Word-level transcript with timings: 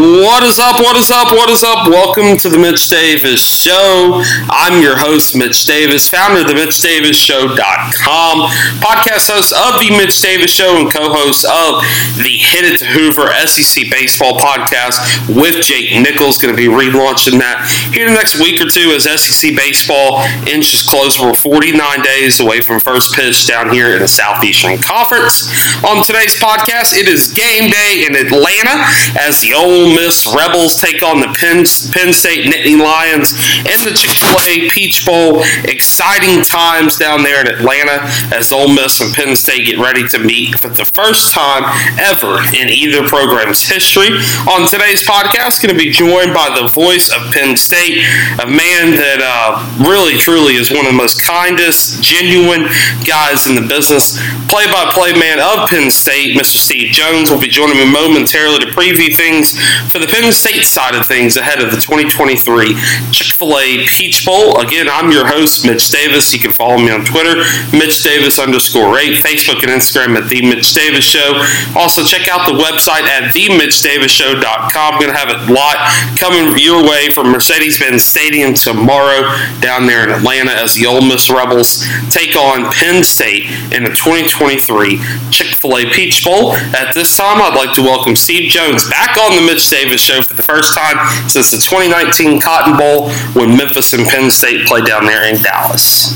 What 0.00 0.42
is 0.44 0.58
up? 0.58 0.80
What 0.80 0.96
is 0.96 1.10
up? 1.10 1.30
What 1.30 1.50
is 1.50 1.62
up? 1.62 1.86
Welcome 1.86 2.38
to 2.38 2.48
the 2.48 2.56
Mitch 2.56 2.88
Davis 2.88 3.44
Show. 3.44 4.22
I'm 4.48 4.80
your 4.80 4.96
host, 4.96 5.36
Mitch 5.36 5.66
Davis, 5.66 6.08
founder 6.08 6.40
of 6.40 6.46
the 6.46 6.54
MitchDavisShow.com, 6.54 8.36
podcast 8.80 9.28
host 9.28 9.52
of 9.52 9.76
the 9.78 9.90
Mitch 9.90 10.18
Davis 10.22 10.50
Show, 10.50 10.80
and 10.80 10.90
co-host 10.90 11.44
of 11.44 11.84
the 12.16 12.32
Hit 12.32 12.64
It 12.64 12.78
to 12.78 12.86
Hoover 12.86 13.28
SEC 13.44 13.90
Baseball 13.90 14.38
podcast 14.38 15.04
with 15.28 15.62
Jake 15.62 15.92
Nichols. 16.00 16.38
Going 16.38 16.56
to 16.56 16.56
be 16.56 16.72
relaunching 16.72 17.36
that 17.36 17.68
here 17.92 18.06
in 18.06 18.14
the 18.14 18.18
next 18.18 18.40
week 18.40 18.58
or 18.58 18.70
two 18.70 18.96
as 18.96 19.04
SEC 19.04 19.54
Baseball 19.54 20.24
inches 20.48 20.80
closer. 20.80 21.26
We're 21.26 21.34
49 21.34 21.76
days 22.00 22.40
away 22.40 22.62
from 22.62 22.80
first 22.80 23.14
pitch 23.14 23.46
down 23.46 23.68
here 23.68 23.92
in 23.92 24.00
the 24.00 24.08
Southeastern 24.08 24.80
Conference. 24.80 25.52
On 25.84 26.02
today's 26.02 26.40
podcast, 26.40 26.96
it 26.96 27.06
is 27.06 27.30
game 27.34 27.68
day 27.68 28.08
in 28.08 28.16
Atlanta 28.16 28.88
as 29.20 29.44
the 29.44 29.52
Miss 29.94 30.26
Rebels 30.34 30.80
take 30.80 31.02
on 31.02 31.20
the 31.20 31.28
Penn, 31.38 31.64
Penn 31.92 32.12
State 32.12 32.46
Nittany 32.46 32.78
Lions 32.78 33.32
in 33.58 33.84
the 33.84 33.92
Chick 33.94 34.10
fil 34.10 34.40
A 34.46 34.68
Peach 34.70 35.04
Bowl. 35.04 35.42
Exciting 35.64 36.42
times 36.42 36.96
down 36.96 37.22
there 37.22 37.40
in 37.40 37.46
Atlanta 37.48 38.02
as 38.34 38.52
Ole 38.52 38.72
Miss 38.72 39.00
and 39.00 39.14
Penn 39.14 39.36
State 39.36 39.66
get 39.66 39.78
ready 39.78 40.06
to 40.08 40.18
meet 40.18 40.58
for 40.58 40.68
the 40.68 40.84
first 40.84 41.32
time 41.32 41.64
ever 41.98 42.40
in 42.56 42.68
either 42.68 43.06
program's 43.06 43.66
history. 43.68 44.08
On 44.48 44.68
today's 44.68 45.02
podcast, 45.02 45.62
going 45.62 45.74
to 45.74 45.78
be 45.78 45.90
joined 45.90 46.32
by 46.32 46.48
the 46.60 46.68
voice 46.68 47.10
of 47.10 47.32
Penn 47.32 47.56
State, 47.56 48.04
a 48.40 48.46
man 48.46 48.96
that 48.96 49.20
uh, 49.20 49.60
really, 49.88 50.16
truly 50.16 50.54
is 50.54 50.70
one 50.70 50.86
of 50.86 50.92
the 50.92 50.96
most 50.96 51.22
kindest, 51.22 52.02
genuine 52.02 52.68
guys 53.04 53.46
in 53.46 53.54
the 53.54 53.66
business. 53.66 54.18
Play 54.48 54.66
by 54.66 54.90
play 54.92 55.12
man 55.12 55.38
of 55.38 55.68
Penn 55.68 55.90
State, 55.90 56.36
Mr. 56.36 56.56
Steve 56.56 56.92
Jones, 56.92 57.30
will 57.30 57.40
be 57.40 57.48
joining 57.48 57.76
me 57.76 57.90
momentarily 57.90 58.58
to 58.60 58.66
preview 58.72 59.14
things 59.14 59.58
for 59.88 59.98
the 59.98 60.06
Penn 60.06 60.30
State 60.32 60.64
side 60.64 60.94
of 60.94 61.06
things 61.06 61.36
ahead 61.36 61.62
of 61.62 61.70
the 61.70 61.80
2023 61.80 62.74
Chick 63.10 63.32
fil 63.34 63.58
A 63.58 63.86
Peach 63.86 64.26
Bowl. 64.26 64.60
Again, 64.60 64.88
I'm 64.88 65.10
your 65.10 65.26
host, 65.26 65.66
Mitch 65.66 65.90
Davis. 65.90 66.32
You 66.32 66.40
can 66.40 66.52
follow 66.52 66.78
me 66.78 66.90
on 66.90 67.04
Twitter, 67.04 67.42
Mitch 67.72 68.02
Davis 68.02 68.38
underscore 68.38 68.98
eight, 68.98 69.22
Facebook 69.22 69.62
and 69.62 69.72
Instagram 69.72 70.16
at 70.16 70.28
The 70.28 70.42
Mitch 70.42 70.72
Davis 70.74 71.04
Show. 71.04 71.42
Also, 71.76 72.02
check 72.04 72.28
out 72.28 72.46
the 72.46 72.56
website 72.58 73.02
at 73.08 73.32
TheMitchDavisShow.com. 73.34 74.94
We're 74.94 75.00
going 75.00 75.12
to 75.12 75.18
have 75.18 75.48
a 75.48 75.52
lot 75.52 75.76
coming 76.18 76.58
your 76.58 76.82
way 76.82 77.10
from 77.10 77.30
Mercedes 77.30 77.78
Benz 77.78 78.04
Stadium 78.04 78.54
tomorrow 78.54 79.22
down 79.60 79.86
there 79.86 80.04
in 80.04 80.10
Atlanta 80.10 80.52
as 80.52 80.74
the 80.74 80.86
Ole 80.86 81.02
Miss 81.02 81.30
Rebels 81.30 81.86
take 82.10 82.36
on 82.36 82.72
Penn 82.72 83.02
State 83.02 83.46
in 83.72 83.84
the 83.84 83.90
2023 83.90 85.00
Chick 85.30 85.54
fil 85.56 85.78
A 85.78 85.90
Peach 85.90 86.24
Bowl. 86.24 86.54
At 86.76 86.94
this 86.94 87.16
time, 87.16 87.40
I'd 87.40 87.56
like 87.56 87.74
to 87.76 87.82
welcome 87.82 88.16
Steve 88.16 88.50
Jones 88.50 88.88
back 88.88 89.16
on 89.16 89.36
the 89.36 89.42
Mitch 89.42 89.60
Davis 89.70 90.00
Show 90.00 90.20
for 90.22 90.34
the 90.34 90.42
first 90.42 90.74
time 90.76 90.98
since 91.28 91.50
the 91.50 91.58
2019 91.58 92.40
Cotton 92.40 92.76
Bowl 92.76 93.10
when 93.32 93.56
Memphis 93.56 93.92
and 93.92 94.06
Penn 94.06 94.30
State 94.30 94.66
played 94.66 94.84
down 94.84 95.06
there 95.06 95.32
in 95.32 95.40
Dallas. 95.42 96.12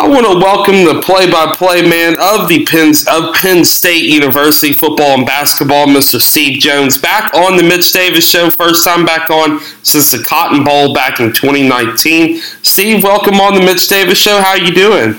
I 0.00 0.06
want 0.06 0.26
to 0.26 0.38
welcome 0.38 0.84
the 0.84 1.02
play-by-play 1.02 1.82
man 1.88 2.14
of 2.20 2.46
the 2.46 2.64
Penn 2.66 2.92
of 3.10 3.34
Penn 3.34 3.64
State 3.64 4.04
University 4.04 4.72
football 4.72 5.18
and 5.18 5.26
basketball, 5.26 5.86
Mr. 5.86 6.20
Steve 6.20 6.60
Jones, 6.60 6.96
back 6.96 7.34
on 7.34 7.56
the 7.56 7.64
Mitch 7.64 7.90
Davis 7.90 8.30
Show. 8.30 8.48
First 8.48 8.84
time 8.84 9.04
back 9.04 9.28
on 9.28 9.58
since 9.82 10.12
the 10.12 10.22
Cotton 10.22 10.62
Bowl 10.62 10.94
back 10.94 11.18
in 11.18 11.32
2019. 11.32 12.38
Steve, 12.62 13.02
welcome 13.02 13.40
on 13.40 13.54
the 13.54 13.60
Mitch 13.60 13.88
Davis 13.88 14.18
Show. 14.18 14.40
How 14.40 14.54
you 14.54 14.72
doing? 14.72 15.18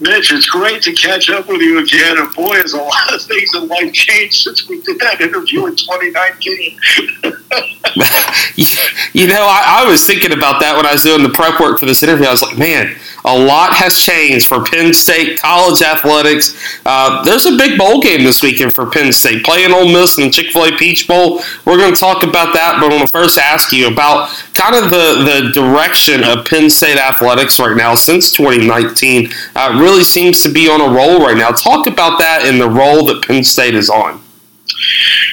Mitch, 0.00 0.32
it's 0.32 0.48
great 0.48 0.82
to 0.82 0.92
catch 0.92 1.30
up 1.30 1.48
with 1.48 1.60
you 1.60 1.78
again. 1.78 2.18
And 2.18 2.32
boy, 2.34 2.56
has 2.56 2.72
a 2.72 2.78
lot 2.78 3.14
of 3.14 3.22
things 3.22 3.54
in 3.54 3.68
life 3.68 3.92
changed 3.92 4.42
since 4.42 4.68
we 4.68 4.80
did 4.82 4.98
that 5.00 5.20
interview 5.20 5.66
in 5.66 5.76
2019. 5.76 6.78
you 9.12 9.26
know, 9.26 9.46
I, 9.48 9.82
I, 9.82 9.90
was 9.90 10.06
thinking 10.06 10.32
about 10.32 10.60
that 10.60 10.76
when 10.76 10.86
I 10.86 10.92
was 10.92 11.02
doing 11.02 11.22
the 11.22 11.30
prep 11.30 11.58
work 11.60 11.78
for 11.78 11.86
this 11.86 12.02
interview. 12.02 12.26
I 12.26 12.30
was 12.30 12.42
like, 12.42 12.58
man, 12.58 12.94
a 13.24 13.36
lot 13.36 13.72
has 13.72 13.98
changed 13.98 14.46
for 14.46 14.62
Penn 14.64 14.94
State 14.94 15.40
college 15.40 15.82
athletics. 15.82 16.56
Uh, 16.84 17.24
there's 17.24 17.46
a 17.46 17.56
big 17.56 17.78
bowl 17.78 18.00
game 18.00 18.22
this 18.22 18.42
weekend 18.42 18.72
for 18.72 18.86
Penn 18.86 19.12
State, 19.12 19.44
playing 19.44 19.72
Ole 19.72 19.92
Miss 19.92 20.18
in 20.18 20.24
the 20.24 20.30
Chick 20.30 20.52
fil 20.52 20.64
A 20.64 20.76
Peach 20.76 21.08
Bowl. 21.08 21.40
We're 21.64 21.78
going 21.78 21.92
to 21.92 21.98
talk 21.98 22.22
about 22.22 22.54
that, 22.54 22.78
but 22.80 22.92
I 22.92 22.96
want 22.96 23.06
to 23.06 23.12
first 23.12 23.38
ask 23.38 23.72
you 23.72 23.88
about 23.88 24.28
kind 24.54 24.76
of 24.76 24.90
the, 24.90 25.24
the 25.24 25.50
direction 25.52 26.22
of 26.22 26.46
Penn 26.46 26.70
State 26.70 26.98
athletics 26.98 27.58
right 27.58 27.76
now 27.76 27.94
since 27.94 28.30
2019 28.32 29.30
uh, 29.54 29.65
really 29.72 30.04
seems 30.04 30.42
to 30.42 30.48
be 30.48 30.68
on 30.68 30.80
a 30.80 30.94
roll 30.94 31.20
right 31.20 31.36
now. 31.36 31.50
Talk 31.50 31.86
about 31.86 32.18
that 32.18 32.42
and 32.44 32.60
the 32.60 32.68
role 32.68 33.06
that 33.06 33.24
Penn 33.26 33.44
State 33.44 33.74
is 33.74 33.90
on. 33.90 34.20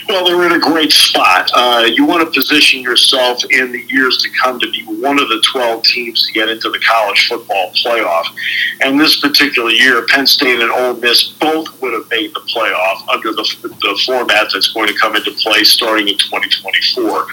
Well, 0.08 0.26
they're 0.26 0.46
in 0.46 0.52
a 0.52 0.60
great 0.60 0.92
spot. 0.92 1.50
Uh, 1.54 1.88
you 1.92 2.06
want 2.06 2.24
to 2.26 2.32
position 2.32 2.82
yourself 2.82 3.42
in 3.50 3.72
the 3.72 3.82
years 3.90 4.18
to 4.22 4.30
come 4.30 4.60
to 4.60 4.70
be 4.70 4.84
one 4.84 5.20
of 5.20 5.30
the 5.30 5.42
12 5.52 5.84
teams 5.84 6.28
to 6.28 6.34
get 6.34 6.50
into 6.50 6.70
the 6.70 6.80
college 6.80 7.28
football 7.28 7.72
playoff. 7.72 8.26
And 8.82 9.00
this 9.00 9.22
particular 9.22 9.70
year, 9.70 10.06
Penn 10.06 10.28
State 10.28 10.60
and 10.60 10.72
Ole 10.72 10.96
Miss 10.96 11.30
both 11.40 11.82
would 11.82 11.94
have 11.94 12.10
made 12.10 12.34
the 12.34 12.42
playoff 12.42 13.08
under 13.08 13.32
the, 13.32 13.44
the 13.62 14.02
format 14.06 14.48
that's 14.52 14.74
going 14.74 14.88
to 14.88 14.94
come 14.96 15.16
into 15.16 15.32
play 15.32 15.64
starting 15.64 16.10
in 16.10 16.18
2024. 16.18 17.28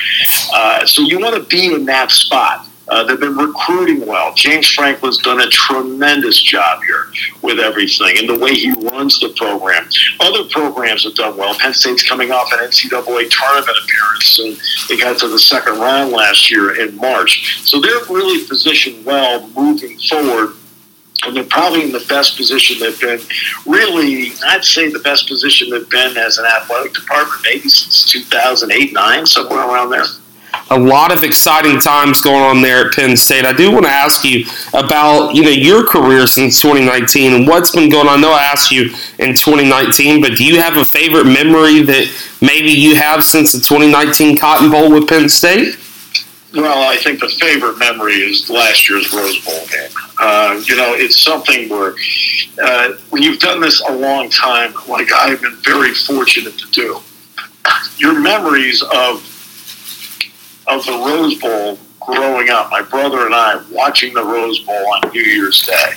Uh, 0.55 0.87
so 0.87 1.03
you 1.03 1.19
want 1.19 1.35
to 1.35 1.43
be 1.43 1.75
in 1.75 1.85
that 1.87 2.11
spot. 2.11 2.67
Uh, 2.91 3.05
they've 3.05 3.21
been 3.21 3.37
recruiting 3.37 4.05
well. 4.05 4.35
James 4.35 4.67
Franklin's 4.67 5.19
done 5.19 5.41
a 5.41 5.47
tremendous 5.49 6.43
job 6.43 6.83
here 6.83 7.07
with 7.41 7.61
everything 7.61 8.19
and 8.19 8.29
the 8.29 8.37
way 8.37 8.53
he 8.53 8.73
runs 8.73 9.21
the 9.21 9.33
program. 9.37 9.89
Other 10.19 10.45
programs 10.51 11.05
have 11.05 11.15
done 11.15 11.37
well. 11.37 11.55
Penn 11.55 11.73
State's 11.73 12.03
coming 12.03 12.33
off 12.33 12.53
an 12.53 12.59
NCAA 12.59 13.31
tournament 13.31 13.79
appearance, 13.85 14.39
and 14.41 14.57
they 14.89 15.01
got 15.01 15.19
to 15.19 15.29
the 15.29 15.39
second 15.39 15.79
round 15.79 16.11
last 16.11 16.51
year 16.51 16.81
in 16.81 16.97
March. 16.97 17.63
So 17.65 17.81
they're 17.81 18.05
really 18.11 18.45
positioned 18.47 19.07
well 19.07 19.49
moving 19.51 19.97
forward 19.99 20.57
and 21.23 21.37
they're 21.37 21.45
probably 21.45 21.83
in 21.83 21.93
the 21.93 22.05
best 22.09 22.37
position 22.37 22.79
they've 22.81 22.99
been. 22.99 23.21
Really, 23.67 24.33
I'd 24.47 24.65
say 24.65 24.91
the 24.91 25.01
best 25.01 25.29
position 25.29 25.69
they've 25.69 25.89
been 25.91 26.17
as 26.17 26.39
an 26.39 26.47
athletic 26.47 26.95
department 26.95 27.43
maybe 27.45 27.69
since 27.69 28.11
2008, 28.11 28.95
9, 28.95 29.27
somewhere 29.27 29.59
around 29.59 29.91
there 29.91 30.07
a 30.71 30.79
lot 30.79 31.13
of 31.13 31.25
exciting 31.25 31.81
times 31.81 32.21
going 32.21 32.43
on 32.43 32.63
there 32.63 32.87
at 32.87 32.95
Penn 32.95 33.17
State. 33.17 33.45
I 33.45 33.53
do 33.53 33.73
want 33.73 33.85
to 33.85 33.91
ask 33.91 34.25
you 34.25 34.47
about 34.73 35.35
you 35.35 35.43
know 35.43 35.51
your 35.51 35.85
career 35.85 36.27
since 36.27 36.61
2019 36.61 37.33
and 37.35 37.47
what's 37.47 37.73
been 37.73 37.91
going 37.91 38.07
on. 38.07 38.19
I 38.19 38.21
know 38.21 38.33
I 38.33 38.43
asked 38.43 38.71
you 38.71 38.91
in 39.19 39.35
2019, 39.35 40.21
but 40.21 40.37
do 40.37 40.45
you 40.45 40.61
have 40.61 40.77
a 40.77 40.85
favorite 40.85 41.27
memory 41.27 41.83
that 41.83 42.07
maybe 42.41 42.71
you 42.71 42.95
have 42.95 43.25
since 43.25 43.53
the 43.53 43.59
2019 43.59 44.37
Cotton 44.37 44.71
Bowl 44.71 44.93
with 44.93 45.09
Penn 45.09 45.29
State? 45.29 45.77
Well, 46.53 46.89
I 46.89 46.97
think 46.97 47.21
the 47.21 47.29
favorite 47.29 47.79
memory 47.79 48.15
is 48.15 48.51
last 48.51 48.89
year's 48.89 49.13
Rose 49.13 49.45
Bowl 49.45 49.67
game. 49.67 49.91
Uh, 50.19 50.61
you 50.65 50.77
know, 50.77 50.95
it's 50.95 51.21
something 51.21 51.69
where 51.69 51.95
uh, 52.61 52.95
when 53.11 53.23
you've 53.23 53.39
done 53.39 53.61
this 53.61 53.81
a 53.89 53.93
long 53.93 54.31
time, 54.31 54.75
like 54.89 55.13
I've 55.13 55.41
been 55.41 55.57
very 55.63 55.95
fortunate 55.95 56.59
to 56.59 56.69
do, 56.71 57.01
your 57.99 58.19
memories 58.19 58.83
of 58.83 59.30
of 60.71 60.87
the 60.87 60.93
Rose 60.93 61.39
Bowl 61.41 61.79
growing 62.01 62.49
up. 62.51 62.71
My 62.71 62.83
brother 62.83 63.27
and 63.27 63.35
I 63.35 63.63
watching 63.71 64.15
the 64.15 64.25
Rose 64.25 64.61
Bowl 64.61 64.87
on 64.95 65.11
New 65.13 65.23
Year's 65.23 65.63
Day, 65.63 65.93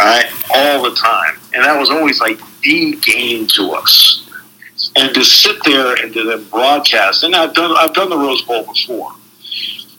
right, 0.00 0.26
all 0.54 0.82
the 0.82 0.94
time, 0.96 1.38
and 1.54 1.64
that 1.64 1.78
was 1.78 1.90
always 1.90 2.20
like 2.20 2.38
the 2.60 2.96
game 2.96 3.46
to 3.54 3.70
us. 3.72 4.26
And 4.96 5.14
to 5.14 5.24
sit 5.24 5.56
there 5.64 5.94
and 5.94 6.12
to 6.14 6.24
then 6.24 6.44
broadcast, 6.44 7.22
and 7.22 7.34
I've 7.34 7.54
done 7.54 7.74
I've 7.76 7.94
done 7.94 8.10
the 8.10 8.18
Rose 8.18 8.42
Bowl 8.42 8.64
before, 8.64 9.12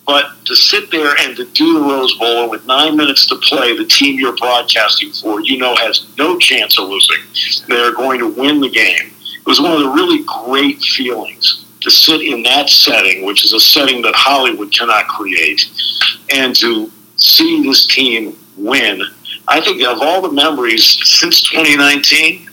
but 0.06 0.44
to 0.46 0.56
sit 0.56 0.92
there 0.92 1.16
and 1.20 1.36
to 1.38 1.46
do 1.46 1.76
the 1.76 1.82
Rose 1.82 2.18
Bowl 2.18 2.50
with 2.50 2.66
nine 2.66 2.98
minutes 2.98 3.26
to 3.28 3.36
play, 3.36 3.78
the 3.78 3.86
team 3.86 4.20
you're 4.20 4.36
broadcasting 4.36 5.12
for, 5.12 5.42
you 5.42 5.58
know, 5.58 5.76
has 5.76 6.08
no 6.18 6.38
chance 6.38 6.78
of 6.80 6.90
losing. 6.90 7.24
They're 7.68 7.94
going 7.94 8.20
to 8.20 8.28
win 8.28 8.60
the 8.60 8.70
game. 8.70 9.12
It 9.40 9.48
was 9.48 9.62
one 9.62 9.72
of 9.72 9.80
the 9.80 9.90
really 9.90 10.24
great 10.46 10.82
feelings 10.82 11.66
to 11.82 11.92
sit 11.92 12.22
in 12.22 12.44
that 12.44 12.70
setting, 12.70 13.26
which 13.26 13.44
is 13.44 13.54
a 13.54 13.60
setting 13.60 14.02
that 14.04 14.16
Hollywood 14.16 14.72
cannot 14.72 15.08
create, 15.08 15.66
and 16.34 16.56
to 16.56 16.92
see 17.18 17.64
this 17.64 17.86
team 17.86 18.38
win. 18.58 19.02
I 19.48 19.62
think 19.62 19.82
of 19.84 20.00
all 20.02 20.22
the 20.22 20.32
memories 20.32 20.86
since 21.08 21.42
2019, 21.50 22.50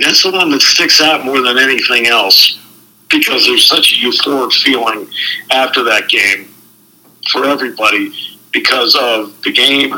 that's 0.00 0.22
the 0.22 0.32
one 0.32 0.50
that 0.50 0.60
sticks 0.60 1.00
out 1.00 1.24
more 1.24 1.40
than 1.40 1.58
anything 1.58 2.06
else 2.06 2.58
because 3.08 3.46
there's 3.46 3.66
such 3.66 3.92
a 3.92 3.96
euphoric 3.96 4.52
feeling 4.52 5.08
after 5.50 5.82
that 5.84 6.08
game 6.08 6.48
for 7.30 7.44
everybody 7.44 8.12
because 8.52 8.94
of 9.00 9.40
the 9.42 9.52
game, 9.52 9.94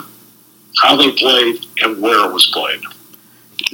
how 0.82 0.96
they 0.96 1.12
played, 1.12 1.66
and 1.82 2.00
where 2.00 2.28
it 2.28 2.32
was 2.32 2.46
played. 2.52 2.80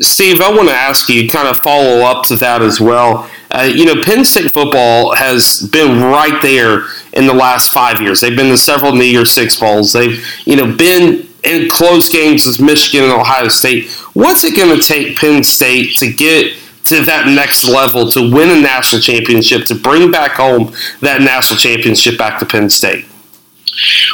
Steve, 0.01 0.41
I 0.41 0.51
want 0.51 0.69
to 0.69 0.75
ask 0.75 1.09
you, 1.09 1.29
kind 1.29 1.49
of 1.49 1.59
follow 1.59 2.05
up 2.05 2.25
to 2.27 2.37
that 2.37 2.61
as 2.61 2.81
well. 2.81 3.31
Uh, 3.57 3.63
you 3.63 3.87
know, 3.87 4.03
Penn 4.03 4.23
State 4.23 4.53
football 4.53 5.15
has 5.15 5.63
been 5.73 6.03
right 6.03 6.43
there 6.43 6.89
in 7.15 7.27
the 7.27 7.33
last 7.33 7.73
five 7.73 8.03
years. 8.03 8.21
They've 8.21 8.37
been 8.37 8.51
to 8.51 8.59
several 8.59 8.93
New 8.93 9.25
Six 9.25 9.59
bowls. 9.59 9.95
They've, 9.95 10.23
you 10.45 10.57
know, 10.57 10.77
been 10.77 11.27
in 11.43 11.71
close 11.71 12.11
games 12.11 12.45
with 12.45 12.61
Michigan 12.61 13.05
and 13.05 13.15
Ohio 13.15 13.49
State. 13.49 13.91
What's 14.13 14.45
it 14.45 14.55
going 14.55 14.79
to 14.79 14.87
take 14.87 15.17
Penn 15.17 15.43
State 15.43 15.97
to 15.99 16.13
get 16.13 16.55
to 16.85 17.01
that 17.05 17.29
next 17.29 17.65
level 17.65 18.11
to 18.11 18.31
win 18.31 18.51
a 18.51 18.61
national 18.61 19.01
championship, 19.01 19.65
to 19.67 19.75
bring 19.75 20.11
back 20.11 20.33
home 20.33 20.75
that 21.01 21.23
national 21.23 21.59
championship 21.59 22.19
back 22.19 22.39
to 22.41 22.45
Penn 22.45 22.69
State? 22.69 23.07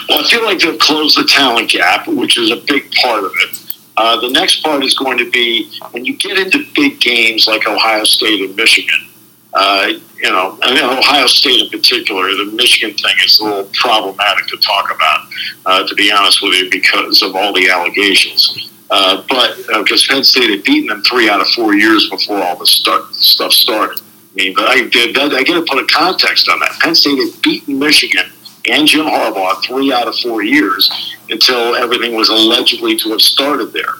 Well, 0.08 0.24
I 0.24 0.28
feel 0.28 0.44
like 0.44 0.60
they've 0.60 0.78
closed 0.78 1.18
the 1.18 1.24
talent 1.24 1.70
gap, 1.70 2.06
which 2.06 2.38
is 2.38 2.52
a 2.52 2.56
big 2.56 2.92
part 2.92 3.24
of 3.24 3.32
it. 3.34 3.58
Uh, 3.96 4.20
the 4.20 4.30
next 4.30 4.62
part 4.62 4.84
is 4.84 4.94
going 4.94 5.18
to 5.18 5.28
be 5.28 5.68
when 5.90 6.04
you 6.04 6.16
get 6.16 6.38
into 6.38 6.64
big 6.74 7.00
games 7.00 7.48
like 7.48 7.66
Ohio 7.66 8.04
State 8.04 8.40
and 8.40 8.54
Michigan. 8.54 9.08
Uh, 9.54 9.92
you 10.16 10.30
know, 10.30 10.58
and 10.62 10.78
Ohio 10.78 11.26
State 11.26 11.62
in 11.62 11.68
particular, 11.68 12.28
the 12.28 12.50
Michigan 12.54 12.96
thing 12.96 13.14
is 13.24 13.38
a 13.40 13.44
little 13.44 13.70
problematic 13.74 14.46
to 14.46 14.56
talk 14.58 14.94
about, 14.94 15.26
uh, 15.66 15.86
to 15.86 15.94
be 15.94 16.10
honest 16.10 16.42
with 16.42 16.54
you, 16.54 16.70
because 16.70 17.22
of 17.22 17.36
all 17.36 17.52
the 17.52 17.68
allegations. 17.68 18.70
Uh, 18.90 19.22
but 19.28 19.56
because 19.56 20.08
uh, 20.08 20.14
Penn 20.14 20.24
State 20.24 20.50
had 20.50 20.64
beaten 20.64 20.88
them 20.88 21.02
three 21.02 21.28
out 21.28 21.40
of 21.40 21.48
four 21.48 21.74
years 21.74 22.08
before 22.10 22.42
all 22.42 22.56
this 22.56 22.70
start, 22.70 23.12
stuff 23.14 23.52
started. 23.52 24.00
I 24.00 24.34
mean, 24.34 24.54
but 24.54 24.68
I, 24.68 24.86
did, 24.88 25.18
I 25.18 25.42
got 25.42 25.54
to 25.54 25.64
put 25.68 25.82
a 25.82 25.86
context 25.86 26.48
on 26.48 26.60
that. 26.60 26.78
Penn 26.80 26.94
State 26.94 27.18
had 27.18 27.42
beaten 27.42 27.78
Michigan 27.78 28.26
and 28.70 28.86
Jim 28.86 29.06
Harbaugh 29.06 29.62
three 29.64 29.92
out 29.92 30.08
of 30.08 30.16
four 30.18 30.42
years 30.42 30.90
until 31.32 31.74
everything 31.74 32.14
was 32.14 32.28
allegedly 32.28 32.96
to 32.98 33.10
have 33.10 33.20
started 33.20 33.72
there. 33.72 33.94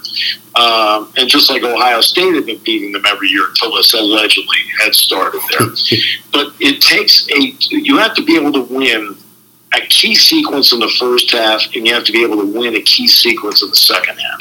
Um, 0.55 1.13
and 1.17 1.29
just 1.29 1.51
like 1.51 1.63
Ohio 1.63 2.01
State 2.03 2.35
had 2.35 2.47
been 2.47 2.59
beating 2.59 2.93
them 2.93 3.05
every 3.07 3.29
year 3.29 3.49
until 3.49 3.75
this 3.75 3.95
allegedly 3.95 4.59
had 4.81 4.95
started 4.95 5.41
there. 5.51 5.69
but 6.33 6.55
it 6.61 6.81
takes 6.83 7.27
a, 7.31 7.57
you 7.75 7.97
have 7.97 8.15
to 8.15 8.25
be 8.25 8.37
able 8.37 8.53
to 8.53 8.63
win 8.63 9.17
a 9.75 9.81
key 9.87 10.15
sequence 10.15 10.73
in 10.73 10.79
the 10.79 10.93
first 11.01 11.31
half, 11.31 11.65
and 11.75 11.87
you 11.87 11.95
have 11.95 12.05
to 12.05 12.13
be 12.13 12.23
able 12.23 12.37
to 12.37 12.47
win 12.47 12.77
a 12.77 12.83
key 12.83 13.09
sequence 13.09 13.63
in 13.63 13.71
the 13.71 13.77
second 13.77 14.19
half. 14.19 14.41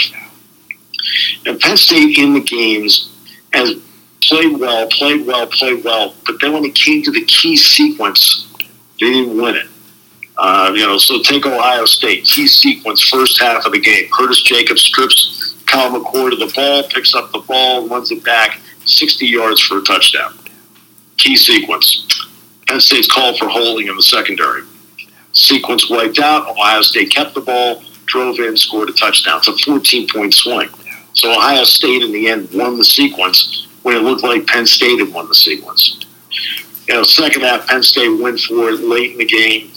And 1.45 1.59
Penn 1.59 1.77
State 1.77 2.17
in 2.17 2.33
the 2.33 2.41
games 2.41 3.09
has 3.53 3.75
played 4.21 4.59
well, 4.59 4.87
played 4.89 5.25
well, 5.25 5.47
played 5.47 5.83
well, 5.83 6.13
but 6.25 6.35
then 6.41 6.51
when 6.53 6.65
it 6.65 6.75
came 6.75 7.01
to 7.03 7.11
the 7.11 7.23
key 7.25 7.55
sequence, 7.55 8.47
they 8.99 9.07
didn't 9.07 9.41
win 9.41 9.55
it. 9.55 9.67
Uh, 10.43 10.71
you 10.73 10.83
know, 10.88 10.97
so 10.97 11.21
take 11.21 11.45
Ohio 11.45 11.85
State. 11.85 12.25
Key 12.25 12.47
sequence, 12.47 12.99
first 13.07 13.39
half 13.39 13.63
of 13.67 13.73
the 13.73 13.79
game. 13.79 14.09
Curtis 14.11 14.41
Jacobs 14.41 14.81
strips 14.81 15.53
Kyle 15.67 15.91
McCord 15.91 16.33
of 16.33 16.39
the 16.39 16.51
ball, 16.55 16.81
picks 16.89 17.13
up 17.13 17.31
the 17.31 17.41
ball, 17.41 17.88
runs 17.88 18.11
it 18.11 18.23
back 18.23 18.59
60 18.85 19.27
yards 19.27 19.61
for 19.61 19.77
a 19.77 19.81
touchdown. 19.83 20.33
Key 21.17 21.38
sequence. 21.38 22.07
Penn 22.67 22.81
State's 22.81 23.07
called 23.07 23.38
for 23.38 23.49
holding 23.49 23.88
in 23.88 23.95
the 23.95 24.01
secondary. 24.01 24.63
Sequence 25.33 25.91
wiped 25.91 26.17
out. 26.17 26.49
Ohio 26.49 26.81
State 26.81 27.11
kept 27.11 27.35
the 27.35 27.41
ball, 27.41 27.83
drove 28.07 28.39
in, 28.39 28.57
scored 28.57 28.89
a 28.89 28.94
touchdown. 28.94 29.37
It's 29.37 29.47
a 29.47 29.55
14 29.57 30.07
point 30.09 30.33
swing. 30.33 30.69
So 31.13 31.31
Ohio 31.31 31.65
State, 31.65 32.01
in 32.01 32.11
the 32.11 32.29
end, 32.29 32.49
won 32.51 32.79
the 32.79 32.83
sequence 32.83 33.67
when 33.83 33.95
it 33.95 33.99
looked 33.99 34.23
like 34.23 34.47
Penn 34.47 34.65
State 34.65 34.97
had 34.97 35.13
won 35.13 35.27
the 35.27 35.35
sequence. 35.35 36.03
You 36.87 36.95
know, 36.95 37.03
second 37.03 37.44
half, 37.44 37.67
Penn 37.67 37.83
State 37.83 38.19
went 38.19 38.39
for 38.39 38.69
it 38.69 38.79
late 38.79 39.11
in 39.11 39.17
the 39.19 39.25
game 39.25 39.71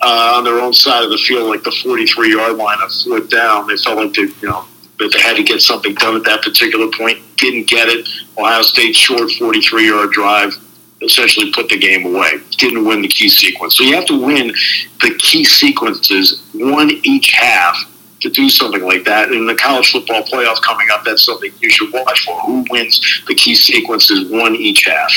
uh, 0.00 0.34
on 0.36 0.44
their 0.44 0.60
own 0.60 0.72
side 0.72 1.04
of 1.04 1.10
the 1.10 1.18
field, 1.18 1.48
like 1.48 1.62
the 1.62 1.74
43 1.82 2.32
yard 2.32 2.56
line, 2.56 2.78
a 2.82 2.88
foot 2.88 3.30
down. 3.30 3.66
They 3.66 3.76
felt 3.76 3.96
like 3.96 4.14
they, 4.14 4.22
you 4.22 4.48
know, 4.48 4.64
that 4.98 5.12
they 5.12 5.20
had 5.20 5.36
to 5.36 5.42
get 5.42 5.60
something 5.60 5.94
done 5.94 6.16
at 6.16 6.24
that 6.24 6.42
particular 6.42 6.88
point. 6.96 7.18
Didn't 7.36 7.68
get 7.68 7.88
it. 7.88 8.08
Ohio 8.36 8.62
State 8.62 8.94
short 8.94 9.30
43 9.30 9.88
yard 9.88 10.10
drive 10.10 10.52
essentially 11.02 11.52
put 11.52 11.68
the 11.68 11.78
game 11.78 12.06
away. 12.14 12.32
Didn't 12.56 12.84
win 12.84 13.02
the 13.02 13.08
key 13.08 13.28
sequence. 13.28 13.76
So 13.76 13.84
you 13.84 13.94
have 13.94 14.06
to 14.06 14.20
win 14.20 14.48
the 15.00 15.14
key 15.18 15.44
sequences, 15.44 16.42
one 16.54 16.90
each 17.04 17.30
half, 17.30 17.76
to 18.20 18.30
do 18.30 18.48
something 18.48 18.82
like 18.82 19.04
that. 19.04 19.30
In 19.30 19.46
the 19.46 19.54
college 19.54 19.92
football 19.92 20.22
playoff 20.22 20.60
coming 20.62 20.88
up, 20.90 21.04
that's 21.04 21.24
something 21.24 21.52
you 21.60 21.70
should 21.70 21.92
watch 21.92 22.24
for. 22.24 22.40
Who 22.40 22.64
wins 22.70 23.22
the 23.28 23.34
key 23.34 23.54
sequences, 23.54 24.30
one 24.30 24.56
each 24.56 24.84
half. 24.84 25.12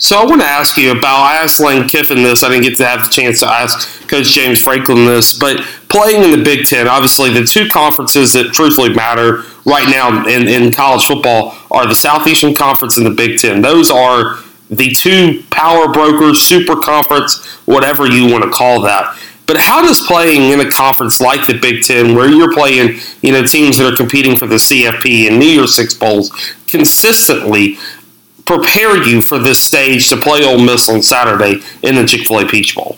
So 0.00 0.16
I 0.16 0.24
want 0.24 0.40
to 0.40 0.46
ask 0.46 0.76
you 0.76 0.92
about. 0.92 1.22
I 1.22 1.42
asked 1.42 1.58
Lane 1.58 1.88
Kiffin 1.88 2.22
this. 2.22 2.44
I 2.44 2.48
didn't 2.48 2.62
get 2.62 2.76
to 2.76 2.86
have 2.86 3.04
the 3.04 3.10
chance 3.10 3.40
to 3.40 3.48
ask 3.48 4.06
Coach 4.08 4.32
James 4.32 4.62
Franklin 4.62 5.06
this, 5.06 5.36
but 5.36 5.60
playing 5.88 6.22
in 6.22 6.30
the 6.30 6.44
Big 6.44 6.66
Ten, 6.66 6.86
obviously 6.86 7.32
the 7.32 7.44
two 7.44 7.68
conferences 7.68 8.32
that 8.34 8.52
truthfully 8.52 8.94
matter 8.94 9.42
right 9.64 9.88
now 9.88 10.24
in, 10.28 10.46
in 10.46 10.70
college 10.70 11.04
football 11.04 11.58
are 11.72 11.86
the 11.86 11.96
Southeastern 11.96 12.54
Conference 12.54 12.96
and 12.96 13.04
the 13.04 13.10
Big 13.10 13.40
Ten. 13.40 13.60
Those 13.60 13.90
are 13.90 14.38
the 14.70 14.90
two 14.90 15.42
power 15.50 15.92
brokers, 15.92 16.42
super 16.42 16.76
conference, 16.76 17.44
whatever 17.66 18.06
you 18.06 18.30
want 18.30 18.44
to 18.44 18.50
call 18.50 18.80
that. 18.82 19.18
But 19.46 19.56
how 19.56 19.80
does 19.80 20.00
playing 20.02 20.52
in 20.52 20.60
a 20.60 20.70
conference 20.70 21.20
like 21.20 21.46
the 21.46 21.58
Big 21.58 21.82
Ten, 21.82 22.14
where 22.14 22.28
you're 22.28 22.52
playing, 22.52 23.00
you 23.22 23.32
know, 23.32 23.42
teams 23.44 23.78
that 23.78 23.92
are 23.92 23.96
competing 23.96 24.36
for 24.36 24.46
the 24.46 24.56
CFP 24.56 25.26
and 25.26 25.40
New 25.40 25.46
Year's 25.46 25.74
Six 25.74 25.94
bowls 25.94 26.30
consistently, 26.68 27.78
prepare 28.48 28.96
you 29.06 29.20
for 29.20 29.38
this 29.38 29.62
stage 29.62 30.08
to 30.08 30.16
play 30.16 30.42
Ole 30.42 30.58
Miss 30.58 30.88
on 30.88 31.02
Saturday 31.02 31.60
in 31.82 31.96
the 31.96 32.06
Chick 32.06 32.26
Fil 32.26 32.40
A 32.40 32.46
Peach 32.46 32.74
Bowl? 32.74 32.96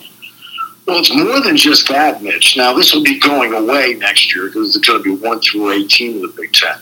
Well, 0.87 0.99
it's 0.99 1.13
more 1.13 1.41
than 1.41 1.57
just 1.57 1.89
that, 1.89 2.23
Mitch. 2.23 2.55
Now, 2.55 2.73
this 2.73 2.93
will 2.93 3.03
be 3.03 3.19
going 3.19 3.53
away 3.53 3.95
next 3.95 4.33
year 4.33 4.47
because 4.47 4.73
it's 4.75 4.87
going 4.87 5.03
to 5.03 5.17
be 5.17 5.21
1 5.21 5.41
through 5.41 5.71
18 5.71 6.15
in 6.15 6.21
the 6.21 6.29
Big 6.29 6.53
Ten. 6.53 6.77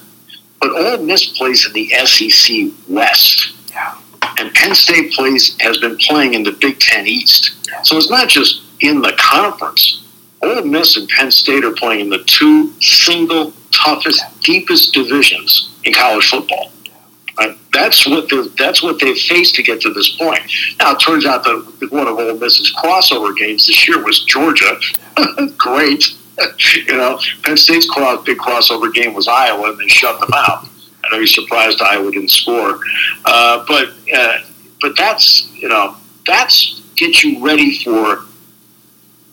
But 0.62 0.70
Ole 0.72 1.04
Miss 1.04 1.36
plays 1.36 1.66
in 1.66 1.74
the 1.74 1.90
SEC 2.06 2.72
West. 2.88 3.54
Yeah. 3.72 3.98
And 4.38 4.54
Penn 4.54 4.76
State 4.76 5.14
plays 5.14 5.58
has 5.62 5.80
been 5.80 5.98
playing 5.98 6.36
in 6.36 6.44
the 6.44 6.52
Big 6.52 6.80
Ten 6.80 7.08
East. 7.08 7.68
So 7.84 7.98
it's 7.98 8.10
not 8.10 8.28
just 8.28 8.62
in 8.82 9.02
the 9.02 9.14
conference. 9.18 10.06
Ole 10.44 10.62
Miss 10.64 10.96
and 10.96 11.10
Penn 11.10 11.32
State 11.32 11.66
are 11.66 11.74
playing 11.74 12.02
in 12.02 12.10
the 12.10 12.24
two 12.26 12.72
single 12.82 13.52
toughest, 13.72 14.24
deepest 14.42 14.94
divisions 14.94 15.76
in 15.86 15.94
college 15.94 16.30
football. 16.30 16.72
Uh, 17.40 17.54
that's 17.72 18.06
what 18.06 18.30
they 18.30 18.48
that's 18.58 18.84
what 18.84 19.00
they've 19.00 19.18
faced 19.18 19.56
to 19.56 19.64
get 19.64 19.80
to 19.82 19.94
this 19.94 20.10
point. 20.18 20.42
Now 20.80 20.92
it 20.92 21.00
turns 21.00 21.26
out 21.26 21.44
that 21.46 21.88
one 21.90 22.08
of 22.08 22.18
Ole 22.18 22.38
Miss's 22.38 22.74
crossover 22.76 23.36
games 23.36 23.68
this 23.68 23.88
year 23.88 24.04
was 24.04 24.24
Georgia. 24.26 24.78
Great, 25.58 26.14
you 26.88 26.98
know. 26.98 27.20
Penn 27.44 27.56
State's 27.56 27.90
cross, 27.90 28.24
big 28.26 28.38
crossover 28.38 28.94
game 28.94 29.14
was 29.14 29.28
Iowa, 29.28 29.72
and 29.72 29.80
they 29.80 29.88
shut 29.88 30.20
them 30.20 30.32
out. 30.34 30.66
I 31.04 31.10
know 31.12 31.18
you're 31.18 31.28
surprised 31.28 31.82
Iowa 31.82 32.12
didn't 32.12 32.32
score, 32.32 32.80
uh, 33.26 33.64
but 33.68 33.94
uh, 34.14 34.38
but 34.82 34.98
that's 34.98 35.50
you 35.54 35.70
know 35.70 35.96
that's 36.26 36.82
get 36.96 37.24
you 37.24 37.44
ready 37.44 37.82
for 37.84 38.26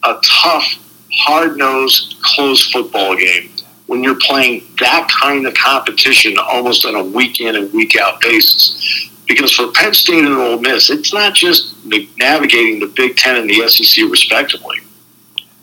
a 0.04 0.20
tough, 0.22 0.64
hard 1.12 1.56
nosed, 1.56 2.16
close 2.22 2.70
football 2.70 3.16
game 3.16 3.50
when 3.86 4.02
you're 4.02 4.18
playing 4.18 4.64
that 4.80 5.08
kind 5.20 5.46
of 5.46 5.54
competition 5.54 6.36
almost 6.38 6.84
on 6.84 6.94
a 6.94 7.04
week 7.04 7.40
in 7.40 7.54
and 7.56 7.72
week 7.72 7.96
out 7.96 8.20
basis. 8.20 9.10
Because 9.26 9.52
for 9.52 9.72
Penn 9.72 9.92
State 9.94 10.24
and 10.24 10.34
Ole 10.34 10.58
Miss, 10.58 10.90
it's 10.90 11.12
not 11.12 11.34
just 11.34 11.74
navigating 12.16 12.80
the 12.80 12.86
Big 12.86 13.16
Ten 13.16 13.36
and 13.36 13.50
the 13.50 13.68
SEC 13.68 14.08
respectively. 14.08 14.78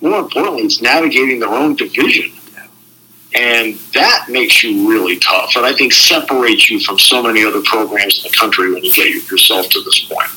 More 0.02 0.20
importantly, 0.20 0.64
it's 0.64 0.82
navigating 0.82 1.40
their 1.40 1.50
own 1.50 1.76
division. 1.76 2.32
And 3.36 3.76
that 3.94 4.28
makes 4.30 4.64
you 4.64 4.88
really 4.88 5.18
tough. 5.18 5.56
And 5.56 5.66
I 5.66 5.74
think 5.74 5.92
separates 5.94 6.70
you 6.70 6.80
from 6.80 7.00
so 7.00 7.24
many 7.24 7.44
other 7.44 7.62
programs 7.64 8.18
in 8.24 8.30
the 8.30 8.38
country 8.38 8.72
when 8.72 8.84
you 8.84 8.94
get 8.94 9.32
yourself 9.32 9.70
to 9.70 9.82
this 9.82 10.00
point. 10.02 10.30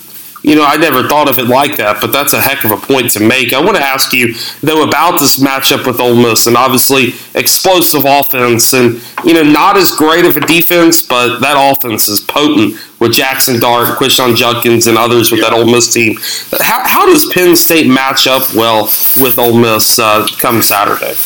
You 0.47 0.55
know, 0.55 0.65
I 0.65 0.77
never 0.77 1.09
thought 1.09 1.29
of 1.29 1.41
it 1.41 1.49
like 1.49 1.77
that, 1.79 2.01
but 2.01 2.13
that's 2.13 2.33
a 2.33 2.41
heck 2.41 2.63
of 2.63 2.71
a 2.71 2.77
point 2.77 3.11
to 3.11 3.21
make. 3.21 3.53
I 3.53 3.61
want 3.61 3.77
to 3.79 3.83
ask 3.83 4.13
you, 4.13 4.33
though, 4.63 4.87
about 4.87 5.19
this 5.19 5.41
matchup 5.41 5.85
with 5.85 5.99
Ole 5.99 6.15
Miss, 6.15 6.47
and 6.47 6.57
obviously 6.57 7.15
explosive 7.35 8.05
offense, 8.05 8.73
and, 8.73 9.03
you 9.25 9.35
know, 9.35 9.43
not 9.43 9.77
as 9.77 9.91
great 9.91 10.25
of 10.25 10.37
a 10.37 10.41
defense, 10.41 11.03
but 11.03 11.41
that 11.41 11.57
offense 11.59 12.07
is 12.07 12.21
potent 12.21 12.77
with 13.01 13.13
Jackson 13.13 13.59
Dart, 13.59 13.99
Quinshon 13.99 14.37
Judkins, 14.37 14.87
and 14.87 14.97
others 14.97 15.33
with 15.33 15.41
yeah. 15.41 15.51
that 15.51 15.57
Ole 15.57 15.67
Miss 15.67 15.93
team. 15.93 16.17
How, 16.61 16.87
how, 16.87 17.07
does 17.07 17.27
Penn 17.35 17.57
State 17.57 17.89
match 17.89 18.29
up 18.29 18.55
well 18.55 18.85
with 19.21 19.41
Ole 19.41 19.59
Miss 19.59 19.99
uh, 19.99 20.29
come 20.39 20.63
Saturday? 20.63 21.19